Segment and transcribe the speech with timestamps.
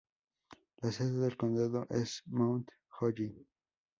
[0.77, 2.67] La sede del condado es Mount
[3.01, 3.37] Holly.